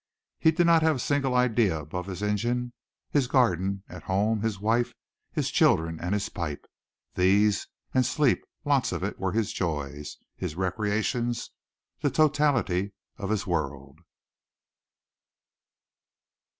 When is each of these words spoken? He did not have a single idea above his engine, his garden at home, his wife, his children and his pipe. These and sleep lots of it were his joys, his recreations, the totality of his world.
He 0.39 0.49
did 0.51 0.65
not 0.65 0.81
have 0.81 0.95
a 0.95 0.99
single 0.99 1.35
idea 1.35 1.79
above 1.79 2.07
his 2.07 2.23
engine, 2.23 2.73
his 3.11 3.27
garden 3.27 3.83
at 3.87 4.01
home, 4.01 4.41
his 4.41 4.59
wife, 4.59 4.95
his 5.31 5.51
children 5.51 5.99
and 5.99 6.13
his 6.15 6.27
pipe. 6.27 6.65
These 7.13 7.67
and 7.93 8.03
sleep 8.03 8.43
lots 8.65 8.91
of 8.91 9.03
it 9.03 9.19
were 9.19 9.33
his 9.33 9.53
joys, 9.53 10.17
his 10.35 10.55
recreations, 10.55 11.51
the 11.99 12.09
totality 12.09 12.93
of 13.19 13.29
his 13.29 13.45
world. 13.45 13.99